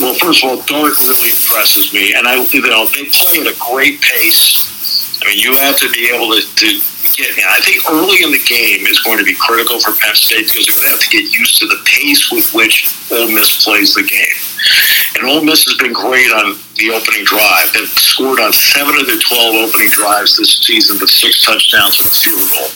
Well, 0.00 0.14
first 0.14 0.42
of 0.42 0.48
all, 0.48 0.56
Dart 0.62 0.98
really 1.00 1.28
impresses 1.28 1.92
me, 1.92 2.14
and 2.14 2.26
I, 2.26 2.42
you 2.42 2.62
know, 2.62 2.86
they 2.86 3.04
play 3.04 3.38
at 3.38 3.46
a 3.46 3.56
great 3.70 4.00
pace. 4.00 5.20
I 5.22 5.28
mean, 5.28 5.40
you 5.40 5.58
have 5.58 5.76
to 5.76 5.90
be 5.92 6.08
able 6.08 6.32
to, 6.32 6.40
to 6.40 6.95
get, 7.14 7.30
I 7.46 7.60
think 7.60 7.84
early 7.88 8.22
in 8.22 8.30
the 8.32 8.42
game 8.42 8.86
is 8.86 9.00
going 9.00 9.18
to 9.18 9.24
be 9.24 9.34
critical 9.34 9.78
for 9.80 9.92
Penn 10.00 10.14
State 10.14 10.48
because 10.48 10.66
they're 10.66 10.74
going 10.74 10.90
to 10.90 10.94
have 10.98 11.04
to 11.04 11.12
get 11.12 11.30
used 11.30 11.58
to 11.60 11.66
the 11.66 11.78
pace 11.84 12.30
with 12.32 12.52
which 12.54 12.90
Ole 13.12 13.30
Miss 13.30 13.62
plays 13.62 13.94
the 13.94 14.02
game. 14.02 14.38
And 15.16 15.28
Ole 15.28 15.44
Miss 15.44 15.64
has 15.64 15.76
been 15.78 15.92
great 15.92 16.30
on 16.32 16.58
the 16.76 16.90
opening 16.90 17.24
drive. 17.24 17.72
They've 17.72 17.88
scored 17.88 18.40
on 18.40 18.52
seven 18.52 18.96
of 18.96 19.06
their 19.06 19.18
12 19.18 19.68
opening 19.68 19.90
drives 19.90 20.36
this 20.36 20.58
season 20.60 20.98
with 21.00 21.10
six 21.10 21.44
touchdowns 21.44 22.00
and 22.00 22.08
a 22.08 22.14
field 22.14 22.46
goal. 22.50 22.70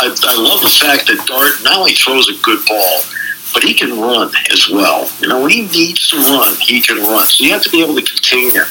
I, 0.00 0.12
I 0.12 0.34
love 0.36 0.60
the 0.60 0.72
fact 0.72 1.06
that 1.08 1.22
Dart 1.26 1.62
not 1.62 1.78
only 1.78 1.94
throws 1.94 2.28
a 2.28 2.36
good 2.42 2.64
ball, 2.66 3.00
but 3.54 3.62
he 3.62 3.72
can 3.74 3.98
run 3.98 4.30
as 4.52 4.68
well. 4.68 5.10
You 5.20 5.28
know, 5.28 5.40
when 5.40 5.50
he 5.50 5.62
needs 5.62 6.08
to 6.10 6.16
run, 6.16 6.54
he 6.60 6.80
can 6.80 6.98
run. 6.98 7.26
So 7.26 7.44
you 7.44 7.52
have 7.52 7.62
to 7.62 7.70
be 7.70 7.82
able 7.82 7.96
to 7.96 8.02
contain 8.02 8.52
him. 8.52 8.66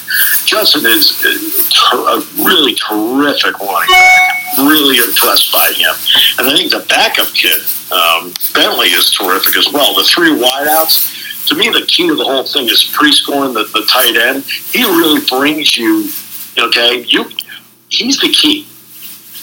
Judkins 0.46 0.86
is 0.86 1.26
a 1.26 2.22
really 2.44 2.76
terrific 2.76 3.60
running 3.60 3.90
back. 3.90 4.37
Really 4.58 4.98
impressed 4.98 5.52
by 5.52 5.72
him. 5.76 5.94
And 6.40 6.48
I 6.48 6.56
think 6.56 6.72
the 6.72 6.86
backup 6.88 7.28
kid, 7.34 7.60
um, 7.92 8.34
Bentley, 8.54 8.88
is 8.88 9.12
terrific 9.12 9.56
as 9.58 9.72
well. 9.72 9.94
The 9.96 10.04
three 10.04 10.32
wideouts, 10.32 11.48
to 11.48 11.56
me, 11.56 11.70
the 11.70 11.86
key 11.88 12.08
to 12.08 12.16
the 12.16 12.24
whole 12.24 12.44
thing 12.44 12.66
is 12.66 12.84
Prieskorn 12.96 13.54
the, 13.54 13.64
the 13.78 13.86
tight 13.86 14.16
end. 14.16 14.44
He 14.46 14.84
really 14.84 15.22
brings 15.26 15.78
you, 15.78 16.10
okay, 16.58 17.04
you. 17.04 17.30
he's 17.90 18.20
the 18.20 18.30
key. 18.30 18.68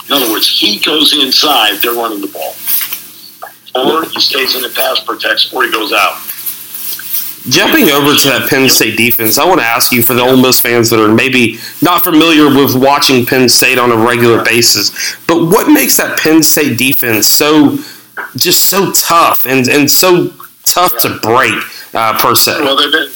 In 0.06 0.12
other 0.12 0.30
words, 0.30 0.48
he 0.48 0.80
goes 0.80 1.12
inside, 1.14 1.80
they're 1.80 1.94
running 1.94 2.20
the 2.20 2.28
ball. 2.28 2.54
Or 3.74 4.04
he 4.04 4.20
stays 4.20 4.54
in 4.54 4.62
the 4.62 4.68
pass 4.68 5.00
protects, 5.00 5.52
or 5.52 5.64
he 5.64 5.72
goes 5.72 5.92
out. 5.92 6.20
Jumping 7.48 7.90
over 7.90 8.14
to 8.14 8.28
that 8.28 8.48
Penn 8.48 8.70
State 8.70 8.96
defense, 8.96 9.36
I 9.36 9.46
want 9.46 9.60
to 9.60 9.66
ask 9.66 9.92
you 9.92 10.02
for 10.02 10.14
the 10.14 10.22
Ole 10.22 10.38
Miss 10.38 10.60
fans 10.60 10.88
that 10.88 10.98
are 10.98 11.12
maybe 11.12 11.58
not 11.82 12.02
familiar 12.02 12.46
with 12.46 12.74
watching 12.74 13.26
Penn 13.26 13.50
State 13.50 13.78
on 13.78 13.92
a 13.92 13.96
regular 13.96 14.42
basis, 14.42 15.16
but 15.26 15.44
what 15.44 15.70
makes 15.70 15.98
that 15.98 16.18
Penn 16.18 16.42
State 16.42 16.78
defense 16.78 17.26
so 17.26 17.76
just 18.36 18.70
so 18.70 18.92
tough 18.92 19.44
and, 19.44 19.68
and 19.68 19.90
so 19.90 20.32
tough 20.62 20.96
to 21.02 21.18
break 21.20 21.52
uh, 21.92 22.18
per 22.18 22.34
se? 22.34 22.60
Well, 22.60 22.76
they've 22.76 22.90
been 22.90 23.10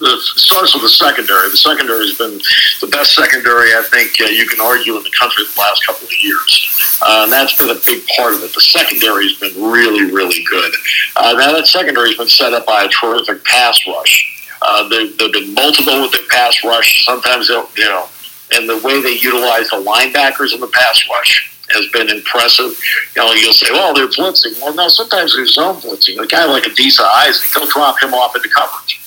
it 0.00 0.20
starts 0.38 0.74
with 0.74 0.82
the 0.82 0.88
secondary. 0.88 1.50
The 1.50 1.56
secondary 1.56 2.06
has 2.06 2.16
been 2.16 2.38
the 2.80 2.86
best 2.86 3.14
secondary 3.14 3.74
I 3.74 3.82
think 3.90 4.20
uh, 4.20 4.30
you 4.30 4.46
can 4.46 4.60
argue 4.60 4.96
in 4.96 5.02
the 5.02 5.10
country 5.18 5.44
the 5.44 5.60
last 5.60 5.84
couple 5.86 6.06
of 6.06 6.22
years. 6.22 6.98
Uh, 7.02 7.22
and 7.24 7.32
that's 7.32 7.56
been 7.58 7.70
a 7.70 7.80
big 7.86 8.06
part 8.16 8.34
of 8.34 8.42
it. 8.42 8.54
The 8.54 8.60
secondary 8.60 9.28
has 9.28 9.38
been 9.38 9.54
really, 9.62 10.10
really 10.10 10.44
good. 10.44 10.72
Uh, 11.16 11.34
now 11.38 11.52
that 11.52 11.66
secondary 11.66 12.10
has 12.10 12.18
been 12.18 12.28
set 12.28 12.52
up 12.52 12.66
by 12.66 12.84
a 12.84 12.88
terrific 12.88 13.44
pass 13.44 13.80
rush. 13.86 14.34
Uh, 14.62 14.88
they've, 14.88 15.16
been 15.32 15.54
multiple 15.54 16.02
with 16.02 16.12
their 16.12 16.26
pass 16.30 16.62
rush. 16.64 17.04
Sometimes 17.04 17.48
they'll, 17.48 17.68
you 17.76 17.84
know, 17.84 18.08
and 18.52 18.68
the 18.68 18.78
way 18.78 19.02
they 19.02 19.18
utilize 19.18 19.68
the 19.70 19.82
linebackers 19.82 20.54
in 20.54 20.60
the 20.60 20.70
pass 20.72 21.06
rush 21.10 21.54
has 21.70 21.86
been 21.92 22.08
impressive. 22.08 22.72
You 23.14 23.22
know, 23.22 23.32
you'll 23.32 23.52
say, 23.52 23.70
"Well, 23.70 23.94
they're 23.94 24.08
blitzing." 24.08 24.60
Well, 24.60 24.74
no, 24.74 24.88
sometimes 24.88 25.36
there's 25.36 25.54
zone 25.54 25.76
blitzing. 25.76 26.18
A 26.18 26.26
guy 26.26 26.46
like 26.46 26.64
Adisa 26.64 27.02
Isaac, 27.02 27.46
they'll 27.54 27.66
drop 27.66 28.02
him 28.02 28.14
off 28.14 28.34
into 28.34 28.48
coverage 28.48 28.98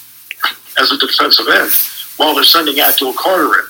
as 0.78 0.92
a 0.92 0.98
defensive 0.98 1.48
end 1.48 1.72
while 2.18 2.36
they're 2.36 2.44
sending 2.44 2.80
Abdul 2.80 3.14
Carter 3.14 3.60
in. 3.60 3.66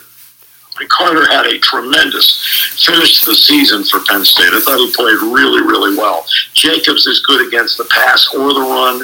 And 0.79 0.89
Carter 0.89 1.29
had 1.29 1.45
a 1.45 1.59
tremendous 1.59 2.41
finish 2.83 3.21
to 3.21 3.31
the 3.31 3.35
season 3.35 3.83
for 3.83 3.99
Penn 4.07 4.23
State. 4.23 4.53
I 4.53 4.61
thought 4.61 4.77
he 4.77 4.91
played 4.91 5.19
really, 5.21 5.61
really 5.61 5.97
well. 5.97 6.25
Jacobs 6.53 7.05
is 7.07 7.19
good 7.19 7.45
against 7.47 7.77
the 7.77 7.85
pass 7.85 8.33
or 8.33 8.53
the 8.53 8.61
run. 8.61 9.01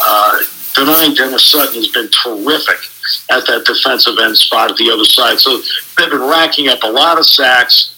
Uh, 0.00 0.40
Dani 0.74 1.16
Dennis-Sutton 1.16 1.74
has 1.74 1.88
been 1.88 2.08
terrific 2.10 2.90
at 3.30 3.46
that 3.46 3.64
defensive 3.64 4.18
end 4.18 4.36
spot 4.36 4.70
at 4.70 4.76
the 4.76 4.90
other 4.90 5.04
side. 5.04 5.38
So 5.38 5.62
they've 5.96 6.10
been 6.10 6.28
racking 6.28 6.68
up 6.68 6.82
a 6.82 6.90
lot 6.90 7.18
of 7.18 7.26
sacks. 7.26 7.92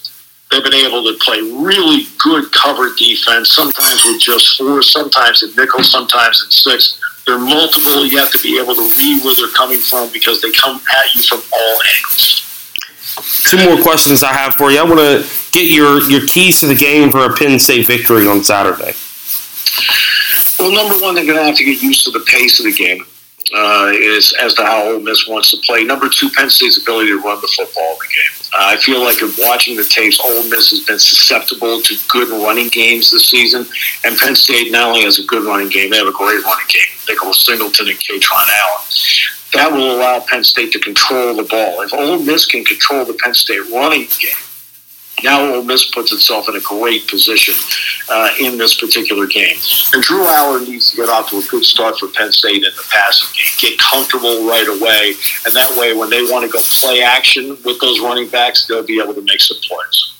They've 0.51 0.63
been 0.63 0.73
able 0.73 1.03
to 1.03 1.17
play 1.19 1.41
really 1.41 2.07
good 2.19 2.51
cover 2.51 2.93
defense, 2.95 3.51
sometimes 3.51 4.05
with 4.05 4.21
just 4.21 4.57
four, 4.57 4.81
sometimes 4.81 5.43
in 5.43 5.53
nickel, 5.55 5.83
sometimes 5.83 6.43
in 6.45 6.51
six. 6.51 7.01
They're 7.27 7.37
multiple. 7.37 8.05
You 8.05 8.17
have 8.19 8.31
to 8.31 8.39
be 8.39 8.57
able 8.57 8.73
to 8.73 8.89
read 8.97 9.23
where 9.23 9.35
they're 9.35 9.49
coming 9.49 9.79
from 9.79 10.09
because 10.11 10.41
they 10.41 10.51
come 10.51 10.81
at 10.97 11.13
you 11.13 11.21
from 11.21 11.41
all 11.53 11.79
angles. 11.95 12.43
Two 13.43 13.63
more 13.65 13.81
questions 13.81 14.23
I 14.23 14.31
have 14.31 14.55
for 14.55 14.71
you. 14.71 14.79
I 14.79 14.83
want 14.83 14.99
to 14.99 15.27
get 15.51 15.69
your, 15.69 16.01
your 16.09 16.25
keys 16.25 16.61
to 16.61 16.67
the 16.67 16.75
game 16.75 17.11
for 17.11 17.25
a 17.25 17.35
Penn 17.35 17.59
State 17.59 17.85
victory 17.85 18.27
on 18.27 18.43
Saturday. 18.43 18.93
Well, 20.57 20.71
number 20.71 21.03
one, 21.03 21.15
they're 21.15 21.25
going 21.25 21.37
to 21.37 21.43
have 21.43 21.57
to 21.57 21.63
get 21.63 21.83
used 21.83 22.05
to 22.05 22.11
the 22.11 22.21
pace 22.21 22.59
of 22.59 22.65
the 22.65 22.73
game 22.73 23.05
uh, 23.53 23.91
is 23.93 24.33
as 24.41 24.53
to 24.55 24.63
how 24.63 24.83
Ole 24.87 24.99
Miss 24.99 25.27
wants 25.27 25.51
to 25.51 25.57
play. 25.57 25.83
Number 25.83 26.09
two, 26.09 26.29
Penn 26.29 26.49
State's 26.49 26.81
ability 26.81 27.09
to 27.09 27.19
run 27.19 27.39
the 27.41 27.51
football 27.55 27.91
in 27.93 27.97
the 27.99 28.07
game. 28.07 28.37
Uh, 28.53 28.73
I 28.73 28.77
feel 28.77 29.03
like 29.03 29.21
in 29.21 29.31
watching 29.39 29.75
the 29.75 29.83
tapes, 29.83 30.19
Ole 30.23 30.49
Miss 30.49 30.69
has 30.69 30.81
been 30.81 30.99
susceptible 30.99 31.81
to 31.81 31.95
good 32.07 32.29
running 32.29 32.69
games 32.69 33.11
this 33.11 33.27
season, 33.29 33.65
and 34.05 34.17
Penn 34.17 34.35
State 34.35 34.71
not 34.71 34.87
only 34.89 35.03
has 35.03 35.19
a 35.19 35.23
good 35.23 35.43
running 35.43 35.69
game, 35.69 35.91
they 35.91 35.97
have 35.97 36.07
a 36.07 36.11
great 36.11 36.43
running 36.43 36.67
game. 36.67 36.97
They 37.07 37.13
Nicholas 37.13 37.45
Singleton 37.45 37.87
and 37.89 37.97
Kaytron 37.97 38.47
Allen. 38.61 38.81
That 39.53 39.71
will 39.71 39.97
allow 39.97 40.19
Penn 40.19 40.43
State 40.43 40.71
to 40.73 40.79
control 40.79 41.35
the 41.35 41.43
ball. 41.43 41.81
If 41.81 41.93
Ole 41.93 42.19
Miss 42.19 42.45
can 42.45 42.63
control 42.63 43.05
the 43.05 43.13
Penn 43.13 43.33
State 43.33 43.69
running 43.71 44.07
game, 44.19 44.46
now 45.23 45.53
Ole 45.53 45.63
Miss 45.63 45.89
puts 45.91 46.11
itself 46.11 46.47
in 46.49 46.55
a 46.55 46.59
great 46.59 47.07
position 47.07 47.55
uh, 48.09 48.29
in 48.39 48.57
this 48.57 48.79
particular 48.79 49.25
game. 49.25 49.57
And 49.93 50.03
Drew 50.03 50.25
Allar 50.25 50.65
needs 50.67 50.91
to 50.91 50.97
get 50.97 51.09
off 51.09 51.29
to 51.31 51.37
a 51.37 51.43
good 51.43 51.65
start 51.65 51.97
for 51.97 52.07
Penn 52.09 52.31
State 52.31 52.63
in 52.63 52.73
the 52.75 52.83
passing 52.89 53.27
game, 53.35 53.71
get 53.71 53.79
comfortable 53.79 54.47
right 54.47 54.67
away, 54.67 55.13
and 55.45 55.55
that 55.55 55.75
way 55.77 55.95
when 55.95 56.09
they 56.09 56.21
want 56.23 56.45
to 56.45 56.51
go 56.51 56.59
play 56.61 57.01
action 57.01 57.57
with 57.65 57.79
those 57.79 57.99
running 57.99 58.29
backs, 58.29 58.67
they'll 58.67 58.85
be 58.85 59.01
able 59.01 59.13
to 59.13 59.21
make 59.21 59.41
some 59.41 59.57
plays. 59.67 60.13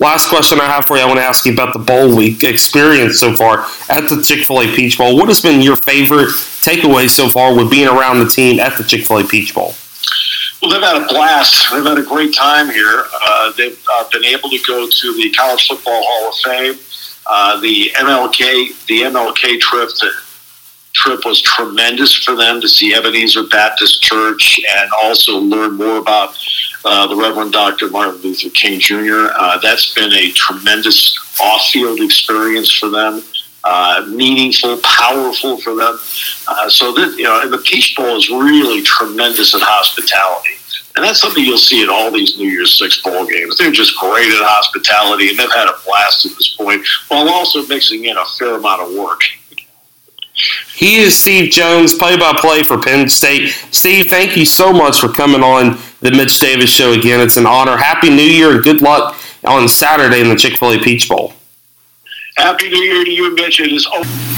Last 0.00 0.28
question 0.28 0.60
I 0.60 0.64
have 0.64 0.86
for 0.86 0.96
you, 0.96 1.04
I 1.04 1.06
want 1.06 1.18
to 1.18 1.24
ask 1.24 1.46
you 1.46 1.52
about 1.52 1.72
the 1.72 1.78
bowl 1.78 2.16
week 2.16 2.42
experience 2.42 3.20
so 3.20 3.34
far 3.34 3.66
at 3.88 4.08
the 4.08 4.20
Chick 4.22 4.44
fil 4.44 4.60
A 4.60 4.66
Peach 4.74 4.98
Bowl. 4.98 5.16
What 5.16 5.28
has 5.28 5.40
been 5.40 5.62
your 5.62 5.76
favorite 5.76 6.30
takeaway 6.62 7.08
so 7.08 7.28
far 7.28 7.56
with 7.56 7.70
being 7.70 7.86
around 7.86 8.18
the 8.18 8.28
team 8.28 8.58
at 8.58 8.76
the 8.76 8.82
Chick 8.82 9.06
fil 9.06 9.18
A 9.18 9.24
Peach 9.24 9.54
Bowl? 9.54 9.74
Well, 10.64 10.72
they've 10.72 10.88
had 10.88 11.02
a 11.02 11.06
blast. 11.06 11.70
They've 11.70 11.84
had 11.84 11.98
a 11.98 12.02
great 12.02 12.32
time 12.32 12.70
here. 12.70 13.04
Uh, 13.22 13.52
they've 13.52 13.78
uh, 13.92 14.08
been 14.10 14.24
able 14.24 14.48
to 14.48 14.58
go 14.66 14.88
to 14.88 15.12
the 15.12 15.30
College 15.36 15.68
Football 15.68 16.02
Hall 16.02 16.30
of 16.30 16.34
Fame. 16.36 16.82
Uh, 17.26 17.60
the 17.60 17.90
MLK, 17.96 18.86
the 18.86 19.02
MLK 19.02 19.60
trip, 19.60 19.90
the 19.90 20.10
trip 20.94 21.26
was 21.26 21.42
tremendous 21.42 22.14
for 22.14 22.34
them 22.34 22.62
to 22.62 22.68
see 22.70 22.94
Ebenezer 22.94 23.42
Baptist 23.48 24.02
Church 24.02 24.58
and 24.78 24.90
also 25.02 25.36
learn 25.36 25.74
more 25.74 25.98
about 25.98 26.34
uh, 26.86 27.06
the 27.08 27.16
Reverend 27.16 27.52
Dr. 27.52 27.90
Martin 27.90 28.22
Luther 28.22 28.48
King 28.48 28.80
Jr. 28.80 29.32
Uh, 29.36 29.58
that's 29.58 29.92
been 29.92 30.14
a 30.14 30.32
tremendous 30.32 31.18
off-field 31.42 32.00
experience 32.00 32.72
for 32.72 32.88
them 32.88 33.22
uh, 33.64 34.04
meaningful, 34.08 34.78
powerful 34.78 35.58
for 35.58 35.74
them. 35.74 35.98
Uh, 36.46 36.68
so 36.68 36.92
that 36.92 37.16
you 37.16 37.24
know, 37.24 37.40
and 37.40 37.52
the 37.52 37.58
Peach 37.58 37.96
Bowl 37.96 38.16
is 38.16 38.28
really 38.30 38.82
tremendous 38.82 39.54
in 39.54 39.60
hospitality. 39.62 40.50
And 40.96 41.04
that's 41.04 41.20
something 41.20 41.44
you'll 41.44 41.58
see 41.58 41.82
in 41.82 41.88
all 41.88 42.12
these 42.12 42.38
New 42.38 42.48
Year's 42.48 42.78
Six 42.78 43.02
bowl 43.02 43.26
games. 43.26 43.58
They're 43.58 43.72
just 43.72 43.98
great 43.98 44.30
at 44.30 44.42
hospitality, 44.42 45.30
and 45.30 45.38
they've 45.38 45.50
had 45.50 45.66
a 45.66 45.76
blast 45.84 46.24
at 46.24 46.36
this 46.36 46.54
point, 46.56 46.86
while 47.08 47.28
also 47.28 47.66
mixing 47.66 48.04
in 48.04 48.16
a 48.16 48.24
fair 48.38 48.54
amount 48.54 48.82
of 48.82 48.94
work. 48.94 49.22
He 50.74 50.96
is 50.96 51.18
Steve 51.18 51.50
Jones, 51.50 51.94
play-by-play 51.94 52.64
for 52.64 52.80
Penn 52.80 53.08
State. 53.08 53.50
Steve, 53.70 54.06
thank 54.06 54.36
you 54.36 54.44
so 54.44 54.72
much 54.72 55.00
for 55.00 55.08
coming 55.08 55.42
on 55.42 55.78
the 56.00 56.10
Mitch 56.10 56.38
Davis 56.38 56.70
Show 56.70 56.92
again. 56.92 57.20
It's 57.20 57.36
an 57.36 57.46
honor. 57.46 57.76
Happy 57.76 58.10
New 58.10 58.22
Year 58.22 58.52
and 58.52 58.62
good 58.62 58.80
luck 58.80 59.16
on 59.44 59.68
Saturday 59.68 60.20
in 60.20 60.28
the 60.28 60.36
Chick 60.36 60.58
Fil 60.58 60.72
A 60.72 60.78
Peach 60.78 61.08
Bowl. 61.08 61.33
Happy 62.36 62.68
New 62.68 62.82
Year 62.82 63.04
to 63.04 63.10
you, 63.10 63.32
Mitch. 63.36 63.60
It 63.60 63.70
is. 63.70 63.86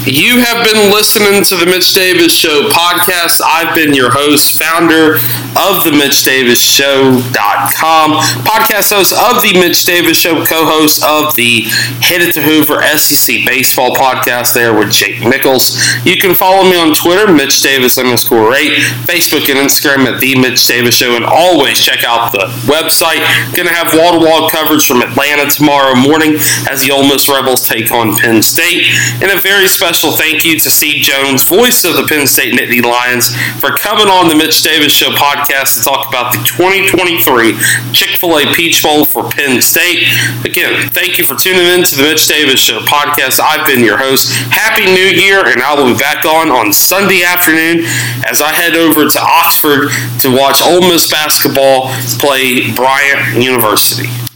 You 0.05 0.39
have 0.39 0.63
been 0.63 0.93
listening 0.93 1.43
to 1.43 1.57
the 1.57 1.65
Mitch 1.65 1.93
Davis 1.93 2.31
Show 2.31 2.69
podcast. 2.69 3.41
I've 3.43 3.73
been 3.73 3.93
your 3.93 4.11
host, 4.11 4.57
founder 4.61 5.15
of 5.57 5.83
the 5.83 5.91
Mitch 5.91 6.23
Davis 6.23 6.61
Show.com, 6.61 8.11
podcast 8.45 8.93
host 8.93 9.11
of 9.11 9.41
the 9.41 9.51
Mitch 9.59 9.83
Davis 9.83 10.15
Show, 10.15 10.45
co 10.45 10.63
host 10.63 11.03
of 11.03 11.35
the 11.35 11.65
Hit 11.99 12.21
It 12.21 12.33
to 12.35 12.41
Hoover 12.41 12.81
SEC 12.95 13.43
Baseball 13.45 13.95
podcast 13.95 14.53
there 14.53 14.77
with 14.77 14.91
Jake 14.93 15.19
Nichols. 15.25 15.75
You 16.05 16.17
can 16.17 16.35
follow 16.35 16.63
me 16.69 16.77
on 16.77 16.93
Twitter, 16.93 17.33
Mitch 17.33 17.61
Davis 17.61 17.97
underscore 17.97 18.53
8, 18.53 18.77
Facebook 19.09 19.49
and 19.49 19.57
Instagram 19.57 20.05
at 20.05 20.21
The 20.21 20.39
Mitch 20.39 20.65
Davis 20.67 20.95
Show, 20.95 21.15
and 21.15 21.25
always 21.25 21.79
check 21.81 22.03
out 22.05 22.31
the 22.31 22.45
website. 22.69 23.25
Going 23.55 23.67
to 23.67 23.73
have 23.73 23.93
wall 23.97 24.19
to 24.19 24.25
wall 24.25 24.49
coverage 24.49 24.85
from 24.85 25.01
Atlanta 25.01 25.49
tomorrow 25.49 25.95
morning 25.95 26.35
as 26.69 26.83
the 26.85 26.91
Ole 26.91 27.03
Miss 27.09 27.27
Rebels 27.27 27.67
take 27.67 27.86
on 27.91 28.15
Penn 28.15 28.41
State. 28.41 28.85
And 29.21 29.31
a 29.31 29.39
very 29.39 29.67
special 29.67 30.11
thank 30.11 30.43
you 30.45 30.59
to 30.59 30.69
Steve 30.69 31.01
Jones, 31.03 31.43
voice 31.43 31.83
of 31.83 31.95
the 31.95 32.03
Penn 32.03 32.27
State 32.27 32.53
Nittany 32.53 32.83
Lions, 32.83 33.35
for 33.59 33.71
coming 33.71 34.07
on 34.07 34.29
the 34.29 34.35
Mitch 34.35 34.61
Davis 34.61 34.93
Show 34.93 35.09
podcast 35.11 35.77
to 35.77 35.83
talk 35.83 36.07
about 36.07 36.33
the 36.33 36.43
2023 36.43 37.57
Chick 37.93 38.17
fil 38.17 38.37
A 38.37 38.53
Peach 38.53 38.81
Bowl 38.83 39.05
for 39.05 39.29
Penn 39.29 39.61
State. 39.61 40.07
Again, 40.45 40.89
thank 40.89 41.17
you 41.17 41.25
for 41.25 41.35
tuning 41.35 41.65
in 41.65 41.83
to 41.83 41.95
the 41.95 42.03
Mitch 42.03 42.27
Davis 42.27 42.59
Show 42.59 42.79
podcast. 42.81 43.39
I've 43.39 43.65
been 43.65 43.83
your 43.83 43.97
host. 43.97 44.33
Happy 44.51 44.85
New 44.85 45.09
Year, 45.17 45.45
and 45.45 45.61
I 45.61 45.75
will 45.75 45.93
be 45.93 45.97
back 45.97 46.25
on 46.25 46.49
on 46.49 46.73
Sunday 46.73 47.23
afternoon 47.23 47.85
as 48.25 48.41
I 48.41 48.51
head 48.51 48.75
over 48.75 49.07
to 49.07 49.19
Oxford 49.19 49.89
to 50.19 50.35
watch 50.35 50.61
Ole 50.61 50.81
Miss 50.81 51.09
basketball 51.09 51.89
play 52.19 52.71
Bryant 52.73 53.41
University. 53.41 54.26